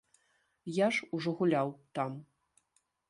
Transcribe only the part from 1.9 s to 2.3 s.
там.